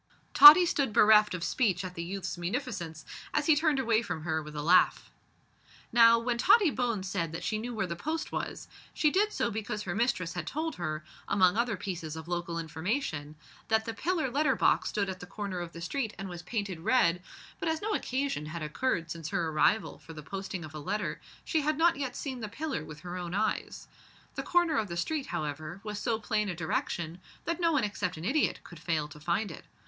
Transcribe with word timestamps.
Tottie 0.33 0.65
stood 0.65 0.93
bereft 0.93 1.35
of 1.35 1.43
speech 1.43 1.85
at 1.85 1.93
the 1.93 2.01
youth's 2.03 2.35
munificence, 2.35 3.05
as 3.35 3.45
he 3.45 3.55
turned 3.55 3.77
away 3.77 4.01
from 4.01 4.23
her 4.23 4.41
with 4.41 4.55
a 4.55 4.61
laugh. 4.63 5.11
Now, 5.93 6.17
when 6.17 6.39
Tottie 6.39 6.71
Bones 6.71 7.07
said 7.07 7.31
that 7.33 7.43
she 7.43 7.59
knew 7.59 7.75
where 7.75 7.85
the 7.85 7.95
post 7.95 8.31
was, 8.31 8.67
she 8.95 9.11
did 9.11 9.31
so 9.31 9.51
because 9.51 9.83
her 9.83 9.93
mistress 9.93 10.33
had 10.33 10.47
told 10.47 10.77
her, 10.77 11.03
among 11.27 11.55
other 11.55 11.77
pieces 11.77 12.15
of 12.15 12.27
local 12.27 12.57
information, 12.57 13.35
that 13.67 13.85
the 13.85 13.93
pillar 13.93 14.31
letter 14.31 14.55
box 14.55 14.89
stood 14.89 15.07
at 15.07 15.19
the 15.19 15.27
corner 15.27 15.59
of 15.59 15.71
the 15.71 15.81
street 15.81 16.15
and 16.17 16.27
was 16.27 16.41
painted 16.41 16.79
red; 16.79 17.21
but 17.59 17.69
as 17.69 17.79
no 17.79 17.93
occasion 17.93 18.47
had 18.47 18.63
occurred 18.63 19.11
since 19.11 19.29
her 19.29 19.49
arrival 19.49 19.99
for 19.99 20.13
the 20.13 20.23
posting 20.23 20.65
of 20.65 20.73
a 20.73 20.79
letter, 20.79 21.21
she 21.45 21.61
had 21.61 21.77
not 21.77 21.95
yet 21.95 22.15
seen 22.15 22.39
the 22.39 22.49
pillar 22.49 22.83
with 22.83 23.01
her 23.01 23.17
own 23.17 23.35
eyes. 23.35 23.87
The 24.33 24.41
corner 24.41 24.77
of 24.79 24.87
the 24.87 24.97
street, 24.97 25.27
however, 25.27 25.79
was 25.83 25.99
so 25.99 26.17
plain 26.17 26.49
a 26.49 26.55
direction 26.55 27.21
that 27.45 27.59
no 27.61 27.71
one 27.71 27.83
except 27.83 28.17
an 28.17 28.25
idiot 28.25 28.61
could 28.63 28.79
fail 28.79 29.07
to 29.09 29.19
find 29.19 29.51
it. 29.51 29.65